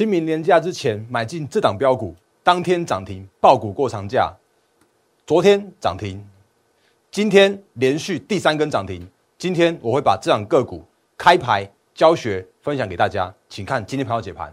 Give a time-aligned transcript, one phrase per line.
[0.00, 4.34] 清明年假之前买进这档标股，当天涨停，爆股过长假。
[5.26, 6.26] 昨天涨停，
[7.10, 9.06] 今天连续第三根涨停。
[9.36, 10.82] 今天我会把这档个股
[11.18, 14.50] 开牌教学分享给大家，请看今天盘后解盘。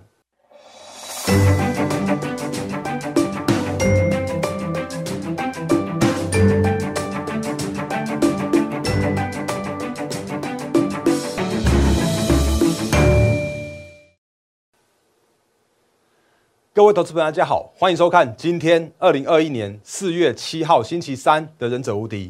[16.78, 22.28] 各位投资朋友，大家好，欢迎收看今天二零二一年四月七号星期三的《忍者无敌》，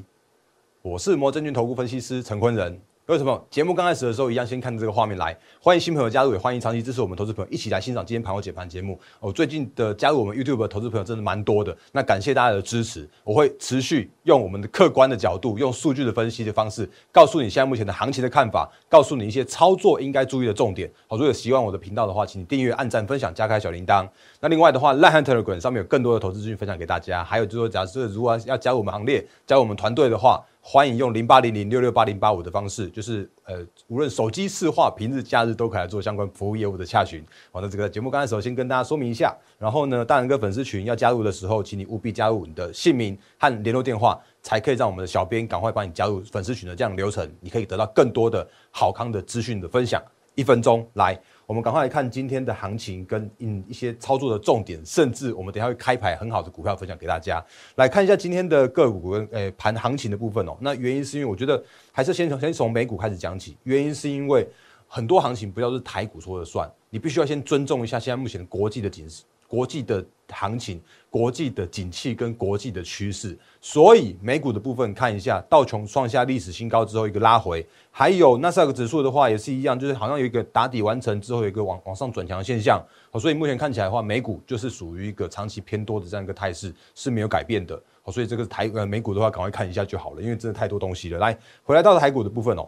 [0.81, 2.79] 我是摩证券投顾分析师陈坤仁。
[3.07, 5.33] 为什么节目刚开始的时候一样先看这个画面来？
[5.61, 8.99] 欢迎新朋友加入，也欢迎长期支持我们投资朋友一起来欣赏今天盘后解盘节目。
[9.21, 13.09] 哦，最近的加入我们 YouTube 的投资朋友真的蛮多的，那感谢大家的支持。
[13.23, 20.91] 我会持续用我们的客观的角度，用数据的分析的方式，告诉你现在目前的行情的看法，告诉你一些操作应该注意的重点。
[21.07, 24.05] 好，如果喜欢我的频道的话，请你订阅、按赞、分享、加开小铃铛。
[24.41, 27.23] 那另外的话，Line Telegram 上面有更多的投资资讯分享给大家。
[27.23, 37.23] 还有就是说，假设如果要加入我们行列、加入我们团队的话，欢迎用零八零零六六八零八五的方式，就是呃，无论手机市话、平日假日都可以来做相关服务业务的洽询。
[37.53, 39.33] 好的，这个节目刚开始先跟大家说明一下。
[39.57, 47.25] 然后呢，大人哥粉丝群要加入的时候，请你务必加入你的姓名和联络电话，才可以让我们的小编赶快帮你加入粉丝群的这样流程。
[47.39, 50.03] 你可以得到更多的好康的资讯的分享。
[50.35, 51.17] 一分钟来。
[51.47, 57.41] 我们赶快来看今天的行情跟嗯一些操作的重点，甚至我们等下会开牌很好的股票分享给大家。
[57.75, 60.57] 来看一下今天的个股跟诶盘行情的部分哦。
[60.59, 63.55] 那原因是因为我觉得还是先从先从美股开始讲起。
[63.63, 64.45] 原因是因为
[64.89, 69.23] 很多行情不要是台股说了算，你必须要先尊重一下现在目前国际的景势。
[69.47, 82.83] 国际的行情、国际的景气跟国际的趋势，所以美股的部分看一下，道琼创下历史新高之后一个拉回，还有纳斯达克指数的话也是一样，就是好像有一个打底完成之后有一个往往上转强的现象，
[83.19, 91.19] 所以目前看起来的话，美股就是属于一个长期偏多的这样一个态势是没有改变的，所以这个台呃美股的话赶快看一下就好了，因为真的太多东西了。
[91.19, 92.67] 来，回来到台股的部分哦。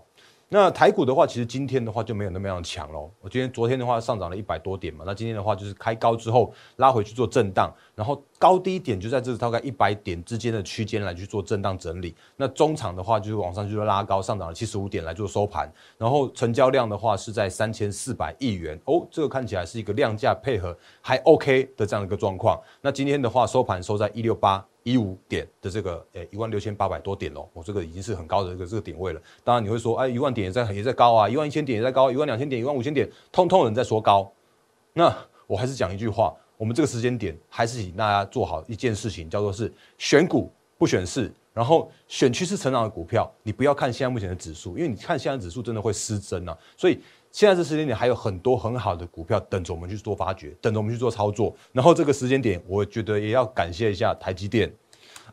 [0.51, 3.11] 那台股的话，其实今天的话就没有那么样强喽。
[3.21, 12.15] 我今天、昨天的话上涨了一百多点嘛，那今天的话就是开高之后拉回去做震荡，然后高低点就在这大概一百点之间的区间来去做震荡整理。
[12.35, 22.59] 那中场的话就是往上就是拉高，上涨了七十五点来做收盘，然后成交量的话是在三千四百亿元哦，这个看起来是一个量价配合还 OK 的这样一个状况。
[22.81, 24.65] 那今天的话收盘收在一六八。
[24.89, 29.21] 一五点的这个，诶，一万六千八百多点喽，我这个已经是很高的这个这个点位了。
[29.43, 34.31] 当然你会说，哎，一万点也在也在高啊，一万一千点也在高，一万两千点、一万五千点，通通有人在说高。
[34.93, 43.31] 那我还是讲一句话，我们这个时间点还是请大家做好一件事情，叫做是选股不选市，然后选趋势成长的股票。
[43.43, 46.57] 你不要看现在目前的指数，因为你看现在指数真的会失真啊。
[46.75, 46.99] 所以
[47.31, 51.55] 现在这时间点还有很多很好的股票等着我们去做发掘，等着我们去做操作。
[51.71, 54.73] 然后这个时间点，我觉得也要感谢一下台积电。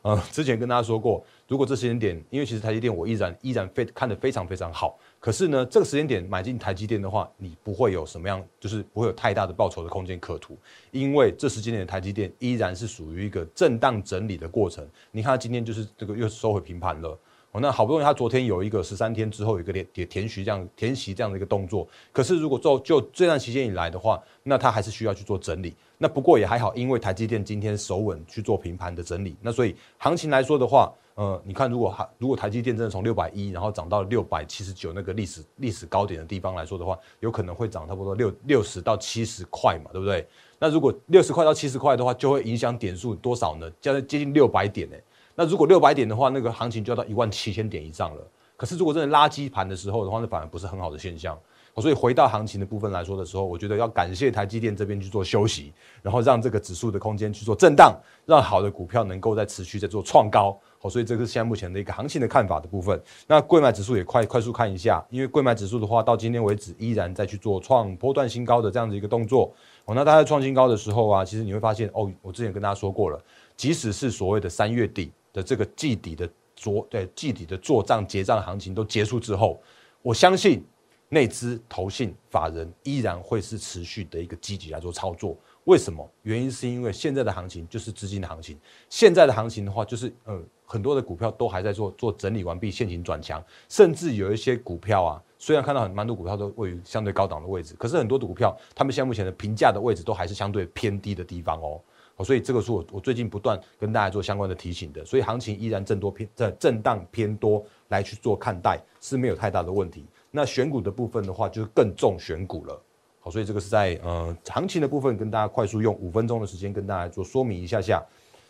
[0.03, 10.57] 呃，之前跟大家说过，如果这时间点，因为其实台积电我依然依然非看得非常非常好，可是呢，这个时间点买进台积电的话，你不会有什么样，就是不会有太大的报酬的空间可图，
[10.93, 14.87] 因为这时间点的台积电依然是属于一个震荡整理的过程。
[15.11, 17.19] 你看今天就是这个又收回平盘了。
[17.61, 25.75] 那好不容易，它昨天有一个十三天之后有一个填填填息这样填息这样的一个动作，可是如果做就这段期间以来的话，那它还是需要去做整理。
[25.99, 40.27] 那不过也还好，因为台积电今天守稳去做平盘的整理，那所以行情来说的话，呃，你看如果还如果台积电真的从六百一然后涨到六百七十九那个历史历史高点的地方来说的话，有可能会涨差不多六六十到七十块嘛，对不对？
[40.59, 43.71] 那如果六十块到七十块的话，就会影响点数多少呢？
[43.81, 44.97] 将近接近六百点呢。
[45.37, 48.23] 那如果六百点的话，那个行情就要到一万七千点以上了。
[48.57, 51.39] 可是如果真的垃圾盘的时候的话，那反而不是很好的现象。
[51.79, 60.59] 所以回到行情的部分来说的时候，我觉得要感谢台积电这边去做休息，然后让这个指数的空间去做震荡，让好的股票能够在持续在做创高。
[60.79, 62.99] 好，所以这个是现在目前的一个行情的看法的部分。
[63.27, 69.53] 那贵买指数也快快速看一下，因为贵买指数的话，到今天为止依然在去做创波段新高的这样子一个动作。
[69.85, 73.23] 哦，那它在创新高的时候啊，其实你会发现哦，我之前跟大家说过了，
[73.55, 75.13] 即使是所谓的三月底。
[75.37, 79.61] 的这个季底的做对季底的做账结账行情都结束之后，
[80.01, 80.65] 我相信
[81.11, 85.37] 内资投信法人依然会是持续的一个积极来做操作。
[85.65, 86.09] 为什么？
[86.23, 88.59] 原因是因为现在的行情就是资金的行情。
[88.89, 101.79] 现在的行情的话，就是呃很多的股票都还在做做整理完毕，现行转强，甚至有一些股票啊，虽然看到很蛮多股票都位于相对高档的位置，可是很多的股票，他们现在目前的评价的位置都还是相对偏低的地方哦。
[102.17, 110.07] 好所以这个是我我最近不断跟大家做相关的提醒的，所以行情依然震多偏在震荡偏多来去做看待是没有太大的问题。
[110.31, 112.83] 那选股的部分的话，就是更重选股了。
[113.21, 118.03] 好，所以这个是在呃行情的部分跟大家快速用五分钟的时间跟大家做说明一下下。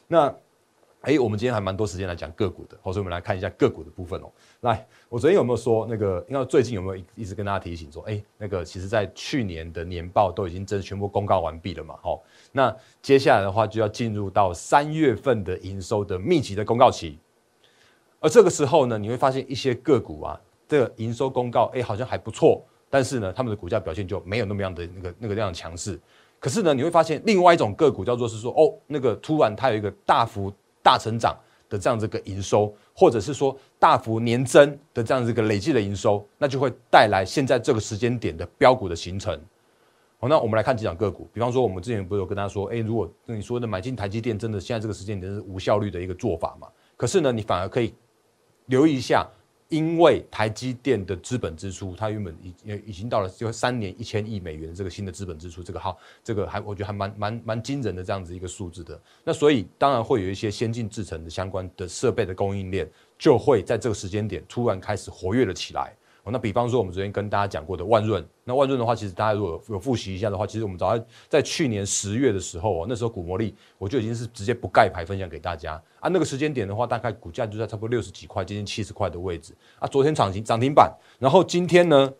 [0.06, 0.32] 那
[1.06, 4.32] 哎，我们今天还蛮多时间来讲个股的，好，所以我们来看一下个股的部分哦。
[4.62, 6.26] 来，我昨天有没有说那个？
[6.28, 11.94] 因为最近有没有一直跟大家提醒说，哎，那个其实在去年的年报都已经真全部公告完毕了嘛？
[12.02, 12.20] 好，
[12.50, 17.20] 那接下来的话就要进入到三月份的营收的密集的公告期，
[18.18, 22.60] 而这个时候呢，你会发现一些个股啊，这个营收公告，哎，好像还不错，
[22.90, 25.96] 但是呢，他们的股价表现就没有那么样的那个那个那样强势。
[26.40, 30.52] 可是呢，你会发现另外一种个股叫做是说，哦，那个突然它有一个大幅。
[30.86, 31.36] 大成长
[31.68, 39.36] 的这样子一个营收，或者是说大幅年增的这样子一个累计的营收，那就会带来现在这个时间点的标股的形成。
[40.20, 46.68] 好，那我们来看几档个股，比方说我们之前不是有跟大家说，哎，如果你说的买进台积电，真的现在这个时间点是无效率的一个做法嘛？
[46.96, 47.92] 可是呢，你反而可以
[48.66, 49.26] 留意一下。
[49.68, 52.54] 因为台积电的资本支出，它原本已
[52.86, 59.00] 已经到了就三年一千亿美元这个新的资本支出，这个号这个还我觉得还蛮蛮蛮惊人的这样子一个数字的。
[59.24, 65.92] 那所以当然会有一些先进制程的相关的设备的供应链，就会在这个时间点突然开始活跃了起来。
[66.32, 76.08] 那比方说，我们昨天跟大家讲过的万润，那万润的话，其实大家如果有复习一下的话，其实我们早在在去年十月的时候哦，那时候股魔力我就已经是直接不盖牌分享给大家啊。
[76.08, 79.86] 那个时间点的话，大概股价就在差不多六十几块，接近七十块的位置啊。
[79.88, 82.12] 昨天涨停涨停板，然后今天呢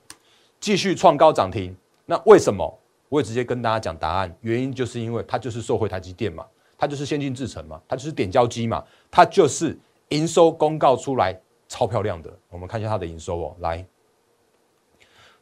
[0.61, 1.75] 继续创高涨停。
[2.05, 2.79] 那为什么？
[3.09, 6.45] 我也直接跟大家讲答案，原因就是因为它就是受惠台积电嘛，
[6.77, 11.37] 它就是先进制程嘛，它就是点胶机嘛，它就是营收公告出来
[11.69, 12.33] 超漂亮的。
[12.51, 13.87] 我们看一下它的营收哦，来。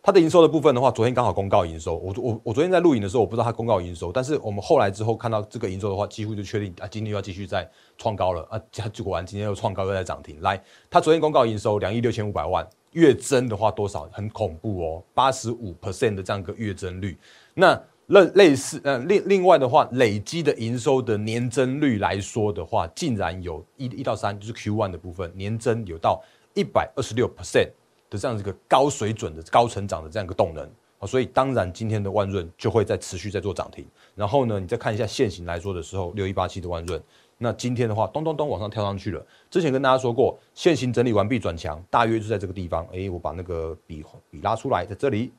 [0.06, 1.96] 它的营收的部分的话，昨天刚好公告营收。
[1.96, 7.66] 我我我昨天在录影的时候，我不知道它公告营收，但是我们后来之后看到这个营收的话，几乎就确定啊，今天又要继续再
[7.96, 8.60] 创高了啊！
[8.70, 10.38] 结果完今天又创高又在涨停。
[10.42, 14.06] 来，它昨天公告营收两亿六千五百万，月增的话多少？
[14.12, 17.16] 很恐怖哦，八十五 percent 的这样一个月增率。
[17.54, 17.72] 那
[18.08, 26.22] 类类似呃另另外的话，累积的营收的年增率来说的话，竟然有一一到三，就是 Q one 的部分年增有到
[26.52, 27.70] 一百二十六 percent。
[28.10, 30.64] 的这样一个高水准的高成长的这样一个动能
[30.98, 33.86] 啊，所以当然今天的万润就会在持续在做涨停。
[34.14, 37.02] 然后呢，你再看一下现行来说的时候，六一八七的万润，
[37.38, 39.26] 那今天的话咚咚咚往上跳上去了。
[39.50, 42.86] 之前跟大家说过，现行整理完毕转强，大约就在这个地方。
[42.92, 45.32] 哎，我把那个笔笔拉出来，在这里，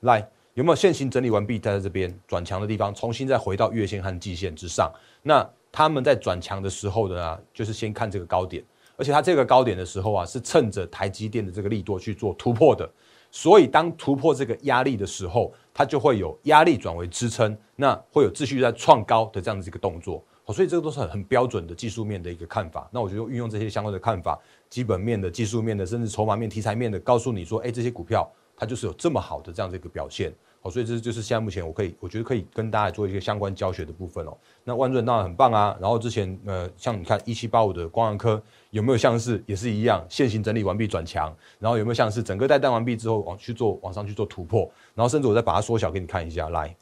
[0.00, 4.92] 来有没有现行整理完毕在这边转强的地方，重新再回到月线和季线之上？
[5.22, 8.62] 那他们在转强的时候的呢，就是先看这个高点。
[8.96, 12.90] 而且它这个高点的时候啊，是趁着台积电的这个利多去做突破的，
[13.30, 20.24] 所以当突破这个压力的时候，它就会有压力转为支撑，那会有继续在创高的这样子一个动作。
[20.52, 22.88] 所以这个都是很很标准的技术面的一个看法。
[22.92, 24.38] 那我就运用这些相关的看法，
[24.70, 30.32] 基本面的、技术面的，甚至筹码面、题材面的，告诉你说，哎，这些股票它就是有这么好的这样子一个表现。
[30.70, 34.36] 所以这就是现在目前我可以，我觉得可以跟大家做一些相关教学的部分哦。
[34.64, 35.76] 那万润当然很棒啊。
[35.80, 46.74] 然后之前呃，像你看一七八五的光阳科有没有像是也是一样，现行整理完毕转强，然后有没有像是整个带弹完毕之后往去做往上去做突破，然后甚至我再把它缩小给你看一下，来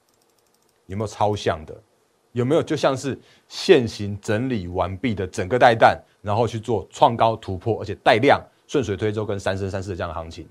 [0.87, 1.75] 有没有超像的？
[2.33, 3.17] 有没有就像是
[3.49, 10.49] 现行整理完毕的整个带弹，然后去做创高突破，而且带量顺水推舟跟三升三四的这样的行情？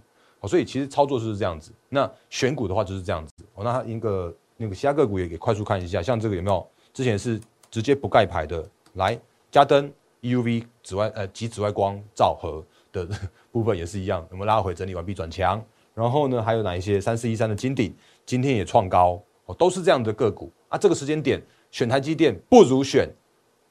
[0.48, 3.34] 所以其实操作就是这样子，那选股的话就是这样子。
[3.56, 6.68] 哦，那一个那个其他个股也给快速看一下，像这个有没有？
[6.94, 7.40] 之前是
[7.72, 9.20] 直接不盖牌的，来
[9.52, 9.92] 加灯
[10.22, 13.08] EUV 紫外呃极紫外光照合的
[13.52, 15.64] 部分也是一样，我们拉回整理完毕转强。
[15.94, 17.00] 然后呢，还有哪一些？
[17.00, 20.78] 三四一三的金鼎今天也创高，哦，都是这样的个股啊。
[20.78, 21.42] 这个时间点
[21.72, 23.08] 选台积电不如选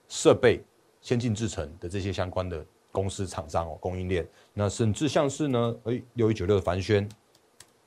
[0.09, 0.61] 设备
[1.01, 2.65] 先进制程的这些相关的。
[2.93, 7.09] 公司厂商哦，供应链，那甚至像是呢，哎，六一九六的凡轩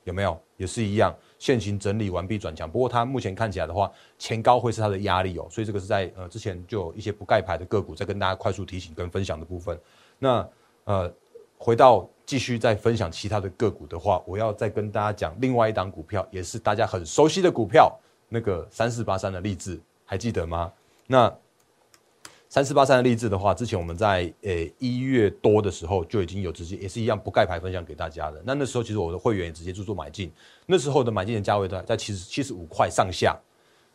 [0.04, 0.38] 有没有？
[0.56, 2.70] 也是一样，现行整理完毕转强。
[2.70, 9.78] 不过它目前看起来的话，前高会是它的压力哦，所以这个是在呃之前就有一些不盖牌的个股在跟大家快速提醒跟分享的部分。
[10.18, 10.48] 那
[10.84, 11.12] 呃，
[11.58, 17.94] 回到继续再分享其他的个股的话，我要再跟大家讲另外一档股票，也是大家很熟悉的股票，
[18.28, 20.72] 那个三四八三的励志，还记得吗？
[21.06, 21.32] 那。
[22.56, 28.42] 三四八三的励志的话，之前我们在呃一月多的时候就已经有直接也是一样不盖牌分享给大家的。
[28.46, 30.32] 那那时候其实我的会员也直接就做买进，
[30.64, 33.38] 那时候的买进的价位在在七十七十五块上下。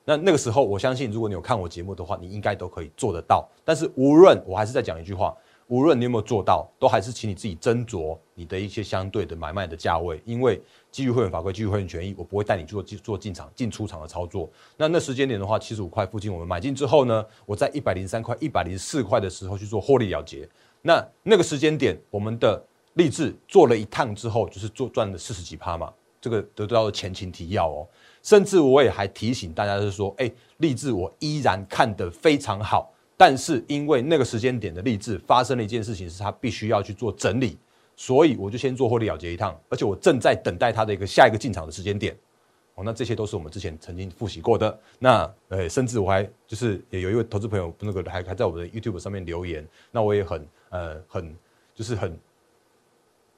[0.05, 3.49] 那那个时候我相信，如果你有看我节目的话，你应该都可以做得到。
[3.65, 5.35] 但是无论我还是再讲一句话。
[5.71, 10.61] 无论你有没有做到，都还是请你自己斟酌你的一些相对的买卖的价位，因为
[10.91, 14.49] 基于会员法规、基于会员权益，我不会带你做做进场、进出场的操作。
[14.75, 20.45] 那那时间点的话，七十五块附近我们买进之后呢，我在一百零三块、一百零四块的时候去做获利了结。
[20.81, 22.61] 那那个时间点，我们的
[22.95, 25.89] 励志做了一趟之后，就是做赚了四十几趴嘛。
[26.19, 27.87] 这个得到的前情提要哦。
[28.21, 37.55] 甚至我也还提醒大家是说，哎，励志我依然看得非常好，但是因为那个时间点的励志发生了一件事情，是他必须要去做整理，
[37.95, 42.17] 所以我就先做获利了结一趟，而且我正在等待他的一个下一个进场的时间点。
[42.73, 44.79] 哦，那这些都是我们之前曾经复习过的。
[44.97, 51.35] 那呃，甚至我还就是也有一位投资朋友，那个还还在我们的 YouTube 上面留言，那我也很呃很
[51.75, 52.17] 就是很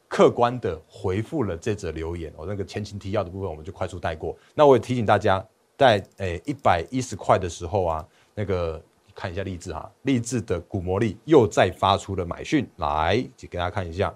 [0.08, 2.32] 客观的回复了这则留言。
[2.38, 4.34] 哦，那个前情提要的部分我们就快速带过。
[4.56, 5.46] 那我也提醒大家，
[5.78, 8.82] 在诶一百一十块的时候啊，那个
[9.16, 14.14] 看一下励志哈，励志的股魔力又再发出了买讯来，给大家看一下，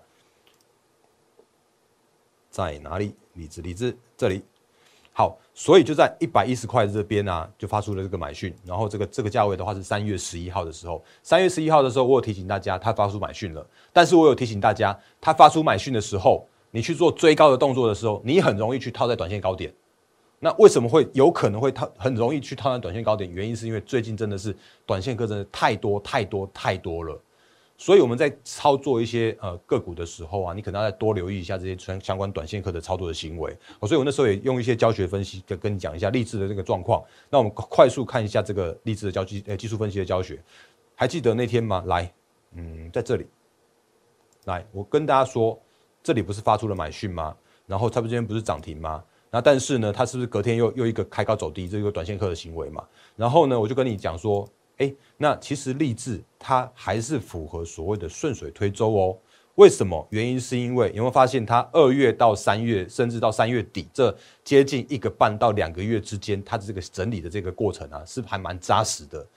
[2.49, 3.15] 在哪里？
[3.33, 4.41] 励志励志这里。
[5.13, 8.55] 好，所以就在一百一十块这边啊，就发出了这个买讯。
[8.63, 13.65] 然后这个这个价位的话是三月十一号的时候，三月十一号的时候，我有提醒大家，他发出买讯了。
[13.91, 19.73] 但是我有提醒大家，他发出买讯的时候，你去做追高的动作的时候，你很容易去套在短线高点。
[20.39, 23.31] 那为什么会有可能会套，很容易去套在短线高点？
[23.31, 27.19] 原因是因为最近真的是短线客真的太多太多太多了。
[27.79, 33.55] 所以我们在操作一些呃个股的时候啊，你可能要再多留意一下这些相相关短线客的操作的行为。
[33.81, 37.03] 所以我那时候也用一些教学分析跟跟你讲一下励志的这个状况。
[37.29, 40.41] 那我们快速看一下这个励志的教技呃技术分析的教学，
[40.95, 41.83] 还记得那天吗？
[41.85, 42.11] 来，
[42.53, 43.27] 嗯，在这里，
[44.45, 45.59] 来，我跟大家说，
[46.01, 47.35] 这里不是发出了买讯吗？
[47.67, 49.03] 然后差不多今天不是涨停吗？
[49.31, 52.83] 那但是呢，它是不是隔天又又一个开高走低，这个短线客的行为嘛？
[53.15, 54.47] 然后呢，我就跟你讲说。
[54.79, 59.17] 哎，那其实励志它还是符合所谓的顺水推舟哦。
[59.55, 60.07] 为什么？
[60.11, 69.27] 原因是因为有没有发现，它二月到三月，甚至到三月底这接近一个半到两个月之间，它的这个整理的这个过程啊，是还蛮扎实的。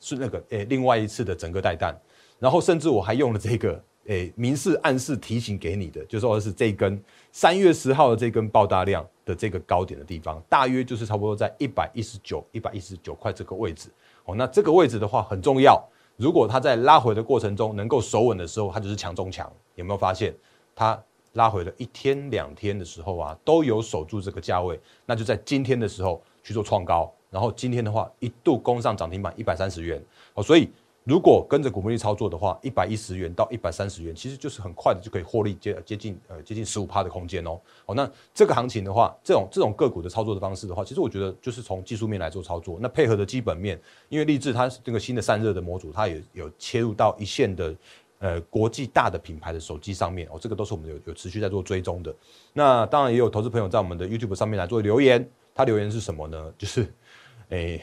[0.00, 1.96] 是那个诶，另外一次的整个带弹，
[2.40, 6.98] 然后甚至我还用了这个诶明示暗示提醒给你的，就是说是这根
[7.30, 13.90] 三月十号的这根爆大量的这个高点的地方，大约就是差不多在一百一十九、一百一十九块这个位置。
[14.24, 15.82] 哦，那这个位置的话很重要。
[16.16, 19.50] 如果它在拉回的过程中能够守稳的时候，它就是强中强。
[19.74, 20.34] 有没有发现，
[20.74, 20.98] 它
[21.34, 24.80] 拉回了一天两天的时候啊，都有守住这个价位。
[25.04, 30.02] 那就在今天的时候去做创高，然后今天的话一度攻上涨停板一百三十元。
[30.32, 30.70] 哦，所以。
[31.08, 37.58] 如果跟着股魔力操作的话，一百一十元到一百三十元，其实就是很快的就可以获利接接近呃接近十五趴的空间哦。
[37.86, 47.74] 哦，那这个行情的话，这种这种个股的操作的方式的话，其实我觉得就是从技术面来做操作，那配合的基本面，因为立志它这个新的散热的模组，它也有切入到一线的
[48.18, 52.14] 呃国际大的品牌的手机上面哦，这个都是我们有有持续在做追踪的。
[52.52, 56.52] 那当然也有投资朋友在我们的 YouTube 上面来做留言，他留言是什么呢？
[56.58, 56.86] 就是
[57.48, 57.82] 诶。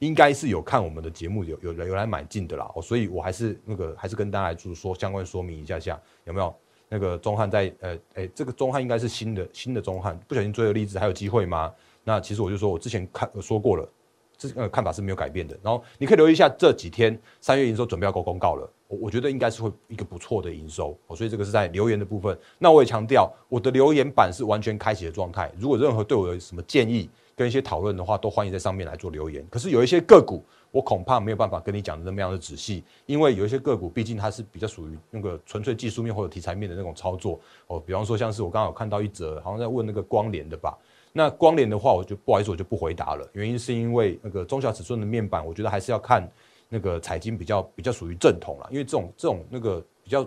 [0.00, 6.54] 应该是有看我们的节目，有有人有来买进的啦，哦，所以我还是那个还是跟大家就是说相关说明一下下，有没有
[6.88, 11.72] 那个中汉在呃哎，这个中汉应该是新的新的中汉，不小心追了例子还有机会吗？
[12.04, 13.88] 那其实我就说我之前看说过了，
[14.36, 15.58] 这呃看法是没有改变的。
[15.62, 22.38] 然后你可以留意一下这几天三月营收准备要公公告了，我我觉得应该是会一个不错的营收，哦，所以这个是在留言的部分。
[22.58, 27.08] 那我也强调我的留言板是完全开启的状态，如果任何对我有什么建议。
[27.36, 29.46] 跟一些讨论的话，都欢迎在上面来做留言。
[29.50, 37.78] 可是有一些个股，我恐怕没有办法跟你讲的那么样的仔细，因为有一些个股，毕竟它是比较属于那个纯粹技术面或者题材面的那种操作哦。
[37.78, 40.76] 比方说，像是我刚刚有看到一则，好像在问那个光联的吧。
[41.12, 43.28] 那光联的话，我就不好意思，我就不回答了。
[43.34, 46.26] 原因是因为那个中小尺寸的面板，我觉得还是要看
[46.70, 48.66] 那个彩金比较比较属于正统了。
[48.70, 50.26] 因为这种这种那个比较，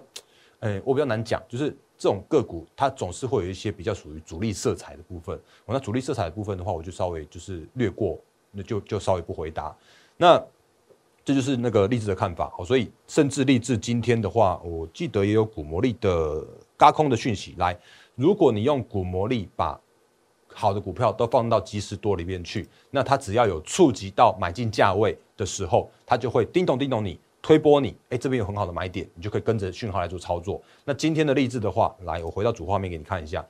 [0.59, 1.75] 哎，我比较难讲，就是。
[1.99, 5.37] 这种个股，它总是会有一些比较属于主力色彩的部分。
[5.65, 8.17] 我那主力色彩的部分的话，我就稍微就是略过，
[8.51, 9.75] 那就就稍微不回答。
[10.15, 10.41] 那
[11.25, 12.51] 这就是那个励志的看法。
[12.57, 16.41] 哦，所以甚至励志今天的话，我记得也有股魔力的
[16.77, 17.77] 嘎空的讯息来。
[18.15, 19.77] 如果你用股魔力把
[20.53, 27.19] 好的股票都放到即时多里面去，那它只要有触及到买进价位的时候，它就会叮咚叮咚你。
[27.41, 30.62] 推波你，哎，这边有很好的买点，你就可以跟着讯号来做操作。
[30.84, 33.46] 那今天的例子的话，来，我回到主画面给你看一下，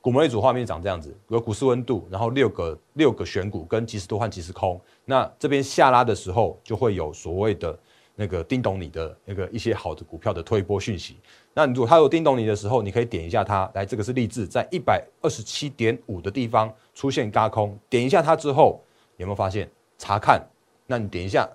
[0.00, 4.80] 股魔力主画面长这样子，有股市温度，然后六个六个选股跟即时多换即时空。
[5.04, 7.78] 那这边下拉的时候，就会有所谓的
[8.16, 11.16] 那个叮咚你的那个一些好的股票的推波讯息。
[11.54, 18.80] 那如果它有叮咚你的时候，你可以点一下它，来，这个是励志在一百二十七点五的地方出现嘎空，点一下它之后，
[19.16, 20.44] 有没有发现查看？
[20.86, 21.48] 那你点一下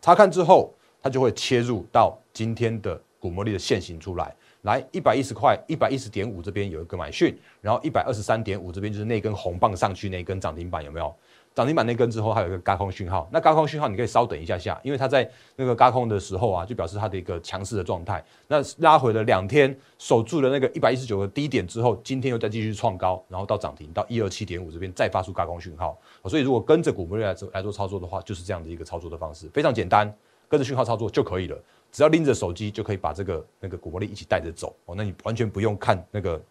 [0.00, 0.74] 查看之后。
[1.04, 11.14] 它就会切入到今天的股魔力的线型出来，来一百一十块，一百一十点五这边有一个买讯，然后一百二十三点五这边就是那根红棒上去那根涨停板有没有？
[11.54, 13.28] 涨停板那根之后，还有一个高空讯号。
[13.30, 18.24] 那高空讯号你可以稍等一下下，因为它在那个高空的时候啊，就表示它的一个强势的状态。
[18.48, 25.96] 那拉回了两天，守住了那个一百一十九个低点之后，今天又再继续创高，然后到涨停到一二七点五这边再发出高空讯号。
[26.24, 30.12] 所以如果跟着股波率来做来做操作的话，就是这样的一个操作的方式，非常简单，
[30.48, 31.58] 跟着讯号操作就可以了。
[31.92, 36.42] 只要拎着手机就可以把这个那个股魔力一起带着走哦，那你完全不用看那个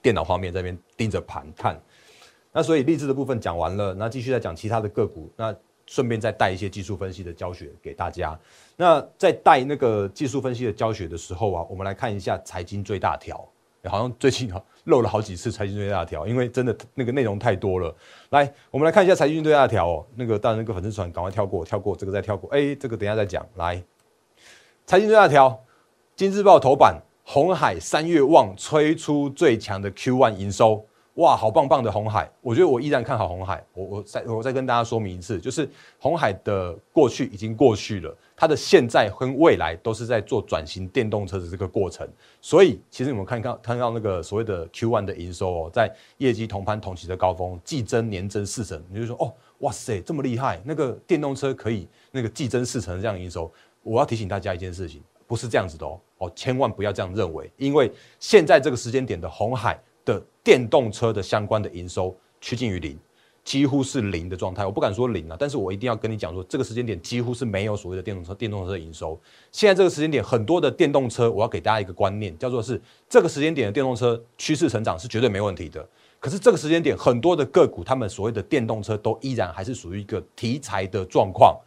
[0.00, 1.80] 电脑画面这边盯着盘看。
[2.52, 5.54] 那所以励志的部分讲完了，那继续再讲其他的个股，那
[5.86, 8.38] 顺便再带一些技术分析的教学给大家。
[8.76, 13.44] 那在带那个技术分析的教学的时候啊，我们来看一下财经最大条，
[13.88, 14.52] 好像最近
[14.84, 17.94] 漏了好几次财经最大条，因为真的那个内容太多了。
[18.30, 23.46] 来，我们来看一下财经最大条哦，那个当然那个粉丝团赶快跳过，跳过这个再跳过，哎，这个等下再讲。
[23.56, 23.82] 来。
[24.86, 25.64] 财经最大条，
[26.16, 30.84] 今日报头版，红海三月望吹出最强的 Q1 营收，
[31.20, 32.26] 哇，好棒棒的红海！
[32.40, 33.62] 我觉得我依然看好红海。
[33.74, 42.08] 我我再我再跟大家说明一次，就是红海的过去已经过去了，它的现在跟未来都是在做转型电动车的这个过程。
[42.40, 50.58] 所以，其实我们看看看到那个所谓的 Q1 的营收哦，在业绩同盘同期的高峰，季增年增四成，你就说哦，哇塞，这么厉害！
[50.64, 53.52] 那个电动车可以那个季增四成这样营收。
[53.82, 59.78] 我要提醒大家一件事情，不是这样子的哦，哦，千万不要这样认为，因为现在这个时间点的红海
[60.10, 62.98] 的电动车的相关的营收趋近于零，
[63.44, 64.66] 几乎是零的状态。
[64.66, 69.18] 我不敢说零啊，但是我一定要跟你讲说，这个时间点几乎是没有所谓的电动车电动车的营收。
[69.52, 75.86] 现在这个时间点，很多的电动车，我要给大家一个观念，叫做是这个时间点的电动车趋势成长是绝对没问题的。
[76.18, 81.58] 可是这个时间点，很多的个股，他们所谓的电动车都依然还是属于一个题材的状况。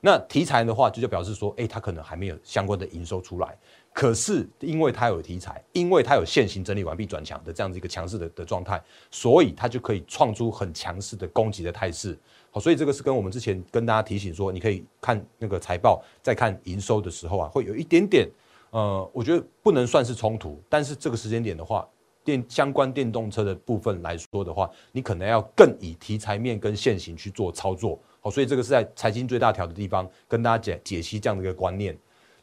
[0.00, 3.56] 那题材的话，就就表示说，哎，它可能还没有相关的营收出来。
[3.92, 12.18] 可是因为它有题材，因为它有现行整理完毕转强的这样子一个强势的的状态，所以它就可以创出很强势的攻击的态势。
[12.52, 18.28] 好，所以这个是跟我们之前跟大家提醒说，你可以看那个财报，在看营收的时候啊，会有一点点，
[18.70, 20.60] 呃，我觉得不能算是冲突。
[20.68, 21.86] 但是这个时间点的话，
[22.24, 27.98] 电相关电动车的部分来说的话，你可能要更以题材面跟现行去做操作。
[28.20, 31.96] 好，所以这个是在财经最大条的地方跟大家解解析这样的一个观念。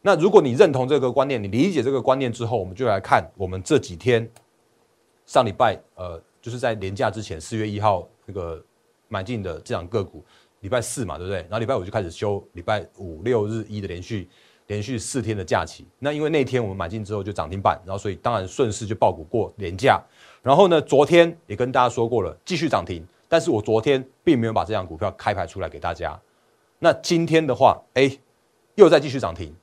[0.07, 4.25] 那如果你认同这个观念，你理解这个观念之后，我们就来看我们这几天
[5.25, 8.63] 上礼拜呃，就是在年假之前四月一号那个
[9.09, 10.23] 买进的这两个股，
[10.61, 11.39] 礼拜四嘛，对不对？
[11.39, 14.29] 然后礼拜五就开始休，礼拜五六日一的连续
[14.67, 15.85] 连续四天的假期。
[15.99, 20.01] 那因为那天我们买进之后就涨停板，然后所以当然顺势就爆股过年假。
[20.41, 23.05] 然后呢，昨天也跟大家说过了，继续涨停。
[23.27, 26.17] 但是我昨天并没有把这张股票开牌出来给大家，
[26.79, 28.09] 那今天的话，哎，
[28.75, 29.53] 又在继续涨停，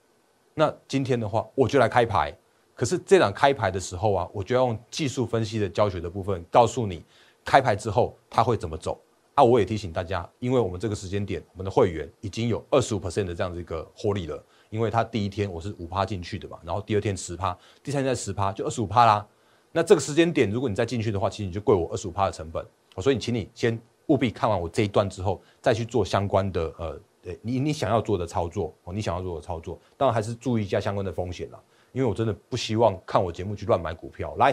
[0.55, 2.33] 那今天的话我就来开牌，
[2.75, 7.05] 可是这档开牌的时候啊，我就要用技术分析的教学的部分告诉你，
[7.45, 9.01] 开牌之后它会怎么走
[9.35, 9.43] 啊？
[9.43, 19.27] 我也提醒大家，因为我们这个时间点，我们的会员已经有二十五 percent 的这样子一个获利了，因为他第一天我是五趴进去的嘛，然后第二天十趴，第三天十趴，就二十五趴啦。
[19.73, 22.65] 那这个时间点，如果你再进去的话，其实你就贵我二十五趴的成本。
[22.99, 31.59] 所以，请你先务必看完我这一段之后，再去做相关的呃，对你你想要做的操作哦，你想要做的操作，当然还是注意一下相关的风险啦。
[31.93, 34.35] 因为我真的不希望看我节目去乱买股票。
[34.37, 34.53] 来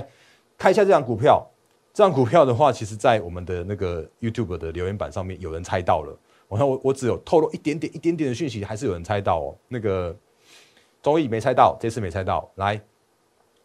[0.58, 1.46] 看一下这张股票，
[1.94, 6.18] 这张股票的话，其实在我们的那个 YouTube 的留言板上面有人猜到了。
[6.48, 9.56] 我看我我只有透露一点点一点点的讯息，还是有人猜到哦。
[9.68, 10.16] 那个
[11.02, 12.82] 综艺没猜到，这次没猜到，来。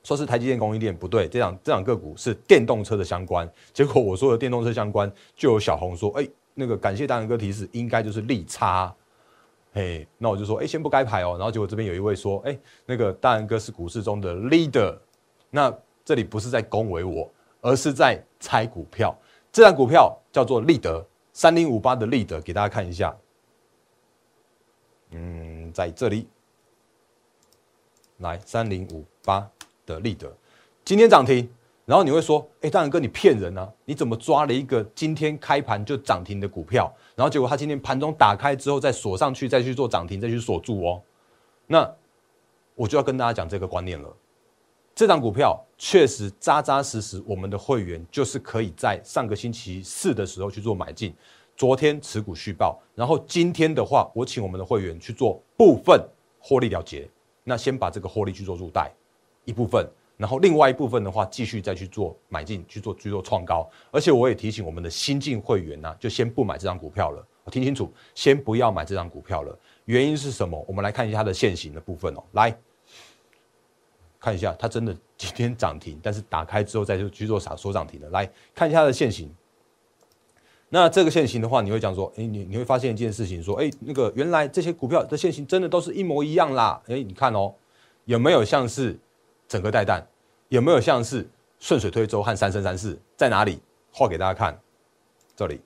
[0.02, 8.92] 说是台积电供应链不对，这两这两个股是电动车的相关，结果我说的电动车相关，就有小红说，哎，那个感谢大人哥提示，应该就是利差，
[9.72, 14.98] 嘿，那我就说，哎，先不该排哦，然后结果这边有一位说，哎，那个大人哥是股市中的 leader，
[15.50, 15.72] 那
[16.04, 19.16] 这里不是在恭维我，而是在猜股票，
[19.52, 23.16] 这张股票叫做利德三零五八的利德，给大家看一下，
[25.10, 26.26] 嗯，在这里，
[28.16, 29.48] 来三零五八。
[29.86, 30.36] 的利德
[30.84, 31.48] 今天涨停，
[31.86, 33.72] 然后你会说：“哎，大然哥，你骗人啊！
[33.84, 36.92] 你怎么抓了一个今天开盘就涨停的股票？
[37.14, 41.00] 然后结果它今天盘中打开之后再锁上去，再去做涨停，再去锁住哦。”
[41.68, 41.88] 那
[42.74, 44.12] 我就要跟大家讲这个观念了。
[44.96, 51.14] 这张股票确实扎扎实实，我们的会员就是可以在上个星期四的时候去做买进，
[51.56, 56.04] 昨天持股续报，然后今天的话，我请我们的会员去做部分
[56.40, 57.08] 获利了结。
[57.44, 58.92] 那先把这个获利去做入袋。
[59.44, 63.68] 一部分，然后另外一部分的话，继续再去做买进，去做去做创高。
[63.90, 67.26] 而且我也提醒我们的新进会员呢，就先不买这张股票了。
[67.44, 69.56] 我听清楚，先不要买这张股票了。
[69.84, 70.64] 原因是什么？
[70.66, 72.24] 我们来看一下它的现形的部分哦。
[72.32, 72.58] 来
[74.18, 78.08] 看一下，它真的今天涨停，但是打开之后再去去做啥说涨停的。
[78.10, 79.32] 来看一下它的现形，
[80.68, 86.82] 那这个线型的话，你会讲说，哎，你你会发现一件事情，说，哎，那个原来这些股票的线型真的都是一模一样啦。
[86.88, 87.54] 哎，你看哦，
[88.06, 88.98] 有没有像是
[89.48, 90.06] 整个带弹？
[90.48, 91.28] 有没有像是
[91.58, 92.98] 顺水推舟和三生三世？
[93.16, 93.60] 在哪里？
[93.92, 94.58] 画给大家看，
[95.34, 95.60] 这里。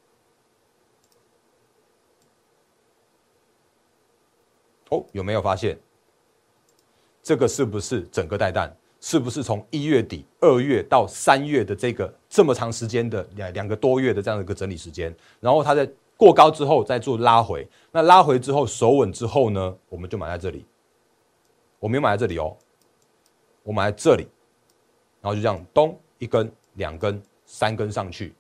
[4.90, 5.78] 哦，有没有发现？
[7.22, 8.74] 这个是不是整个带弹？
[9.00, 15.14] 是不是从一月底、二月到三月的这个这么长时间的两两个多月的这样的一个整理时间？
[15.40, 19.76] 然后它在过高之后再做拉回，那拉回之后守稳之后呢？
[19.88, 20.66] 我们就买在这里。
[21.78, 22.54] 我没有买在这里哦，
[23.62, 24.26] 我买在这里，
[25.20, 28.34] 然后就这样咚一根、两根、三根上去。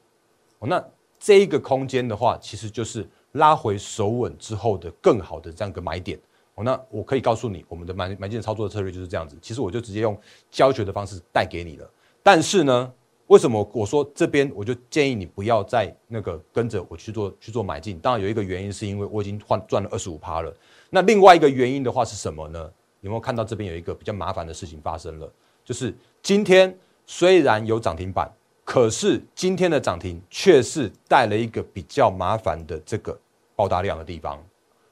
[0.58, 0.84] 哦，那
[1.18, 6.18] 这一个空间的话，其实就是拉回手稳之后的更好的这样一个买点。
[6.54, 9.38] 哦那我可以告诉你，我们的买买进操作的策略就是这样子。
[9.40, 10.18] 其实我就直接用
[10.50, 11.90] 教学的方式带给你了。
[12.22, 12.92] 但是呢，
[13.28, 17.98] 为什么我说这边我就建议你不要再那个跟着我去做去做买进？
[18.00, 20.54] 当然有一个原因是因为我已经换赚了二十五趴了。
[20.90, 22.70] 那另外一个原因的话是什么呢？
[23.00, 25.32] 有没有看到这边有一个比较麻烦的事情发生了？
[25.64, 28.30] 就是今天虽然有涨停板，
[28.64, 33.18] 可是今天的涨停却是带了一个比较麻烦的这个
[33.56, 34.42] 爆大量的地方。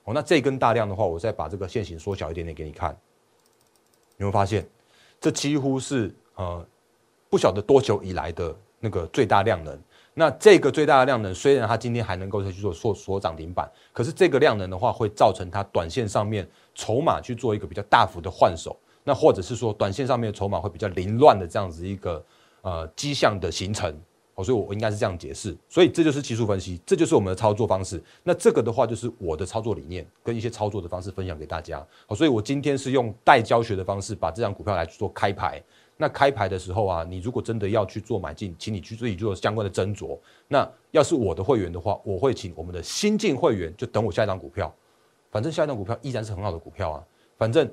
[0.05, 2.91] 哦，那这根大量的话，我再把这个线型缩小一点点给你看，
[4.17, 4.67] 有没有发现？
[5.21, 6.65] 这几乎是呃
[7.29, 9.79] 不晓得多久以来的那个最大量能。
[10.19, 22.25] 那这个最大的量能，虽然它今天还能够去做缩缩涨停板，可是这个量能的话，会造成它短线上面筹码去做一个比较大幅的换手，那或者是说短线上面筹码会比较凌乱的这样子一个
[22.63, 23.97] 呃迹象的形成。
[24.39, 28.01] 好，所以我应该是这样解释，所以这就是技术分析，这就是我们的操作方式。
[28.23, 31.85] 那这个的话，就是我的操作理念跟一些操作的方式分享给大家。
[32.07, 35.61] 好，所以我今天是用带教学的方式把这张股票来做开牌。
[35.97, 40.17] 那开牌的时候啊，你如果真的要去做买进，请你去自己做相关的斟酌。
[40.47, 44.73] 那要是我的会员的话，我会请我们的新进会员就等我下一张股票，
[45.33, 47.05] 反正下一张股票依然是很好的股票啊。
[47.37, 47.69] 反正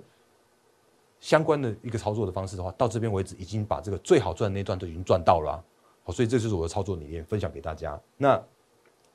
[1.20, 5.64] 相关的一个操作的方式的话，到这边为止已经把这个最好赚的那段都已经赚到了。
[6.08, 8.00] 好，所以这就是我的操作理念，分享给大家。
[8.16, 8.42] 那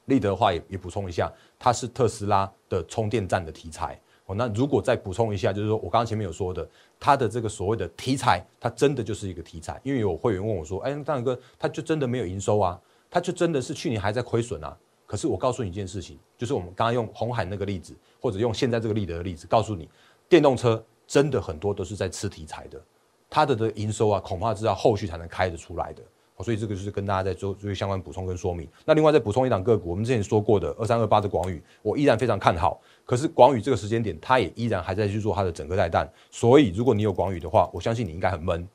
[0.07, 3.99] 立德的话也也补充一下，它是特斯拉的充电站的题材。
[4.27, 9.81] 哦，那如果再补充一下，就是说我刚刚前面有说的，它的这个所谓的题材，它真的就是一个题材。
[9.85, 12.81] 因为有会员问我说：“哎，大勇哥，他就真的没有营收啊？
[13.09, 14.77] 他就真的是去年还在亏损啊？”
[15.07, 19.89] 可是我告诉你一件事情，就是我们刚刚用红海那个例子，或者用现在这个立德的例子，告诉你，
[20.29, 22.81] 电动车真的很多都是在吃题材的，
[23.29, 26.03] 它的的营收啊，恐怕是要后续才能开得出来的。
[26.43, 28.69] 所以这个就是跟大家在做做相关补充跟说明。
[28.85, 32.81] 那另外再补充一档个股，我们之前说过的二三二八的广宇，我依然非常看好。
[33.05, 36.11] 可是广宇这个时间点，它也依然还在去做它的整个带弹。
[36.31, 38.67] 所以如果你有广宇的话，我相信你应该很闷。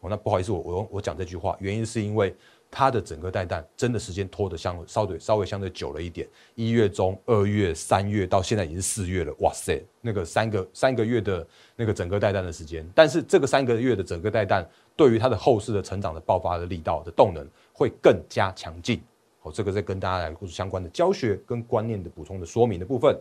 [0.00, 2.34] 哦，那不好意思，我我我讲这句话，原因是因为。
[2.76, 11.46] 它的整个带弹真的时间拖得相稍对稍微相对久了一点，一月中、二月、三月到现在已经是四月了，哇塞，那个三个三个月的
[11.76, 19.02] 那个整个带弹的时间，但是这个三个月的整个带弹对于它的后市的成长的爆发的力道的动能会更加强劲。
[19.40, 23.18] 好，这个在跟大家来做相关的教学跟观念的补充的说明的部分。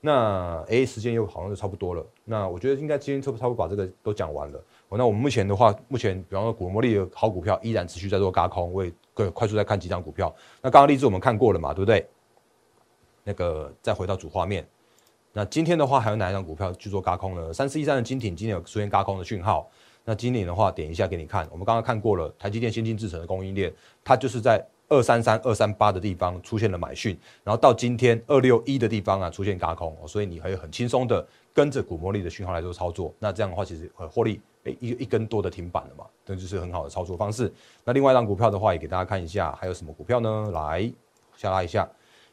[0.00, 2.06] 那哎，时间又好像就差不多了。
[2.24, 4.62] 那我觉得应该今天差不差不多把这个都讲完了。
[4.90, 8.92] 那我们目前的话，目前比方说股魔力的好股票依然持续在做加空，我也
[9.30, 10.32] 快速在看几张股票。
[10.62, 12.06] 那刚刚例子我们看过了嘛，对不对？
[13.24, 14.64] 那个再回到主画面，
[15.32, 17.52] 那今天的话还有哪一张股票去做加空呢？
[17.52, 19.68] 三四一三的金挺今天有出现加空的讯号。
[20.06, 23.70] 那今年的话，点一下给你看，我们刚刚看过了台积电先进制程的供应链，
[24.02, 24.66] 它就是在。
[24.88, 33.12] 二三三二三八的地方出现了买讯，然后到今天二六一的地方啊出现嘎空，所以你可以很轻松的跟着股魔力的讯号来做操作。
[33.18, 37.52] 那这样的话，其实呃获利诶一一根多的停板了嘛，这就是很好的操作方式。
[37.84, 40.50] 那另外一张股票的话，也给大家看一下，还有什么股票呢？
[40.52, 40.88] 来
[41.36, 41.88] 下拉一下，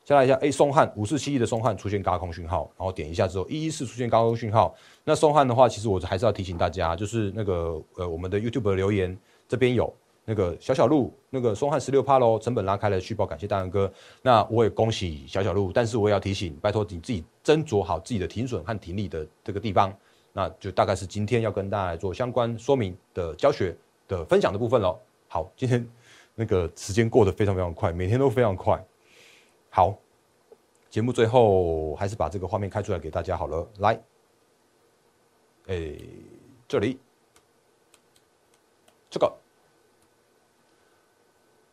[0.06, 4.76] 下来一下，诶，松汉五四七亿的松汉出现高空讯号，然后点一下之后一一四出现高空讯号。
[5.04, 9.94] 那松汉的话，其实我还是要提醒大家，就是那个呃我们的 YouTube 的留言这边有。
[10.26, 13.92] 那个小小鹿，那个松汉十六趴喽，成本拉开了，续报感谢大仁哥。
[14.22, 19.94] 那我也恭喜小小鹿，但是我也要提醒，拜托你自己斟酌好自己的停损和停利的这个地方。
[20.32, 23.76] 那就大概是今天要跟大家来做相关说明的教学
[24.08, 24.98] 的分享的部分喽。
[25.28, 25.86] 好，今天
[26.36, 28.82] 那个时间过得非常非常快，每天都非常快。
[29.76, 29.98] 好，
[30.88, 33.68] 节目最后还是把这个画面开出来给大家好了。
[33.80, 34.00] 来，
[35.66, 35.96] 哎，
[36.68, 37.00] 这里，
[39.10, 39.26] 这个。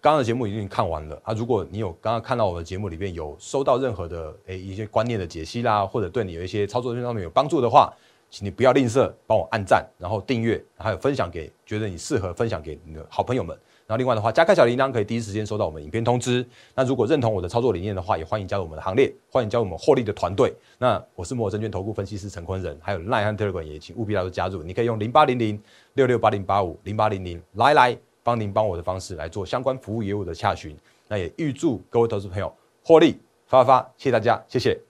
[0.00, 1.34] 刚刚的节目已经看完了啊！
[1.34, 7.94] 如果你有刚刚看到我的节目里面有收到任何的诶一些观念的解析啦，或者对你有一些操作上面有帮助的话，
[8.30, 13.54] 请你不要吝啬帮我按赞，然后订阅，还有分享给觉得你适合分享给你的好朋友们。
[13.90, 16.46] 然后另外的话，加开小铃铛可以第一时间收到我们影片通知。
[16.76, 20.55] 那如果认同我的操作理念的话，也欢迎加入我们的行列，欢迎加入我们获利的团队。
[20.79, 24.62] 那我是摩尔证券投顾分析师陈坤仁，还有 Line 和 Telegram 也请务必来做加入。
[24.62, 25.61] 你可以用零八零零
[25.94, 30.76] 六六八零八五零八零零来来帮您帮我的方式来做相关服务业务的洽询。
[31.09, 34.89] 那也预祝各位投资朋友获利发发，谢谢大家，谢谢。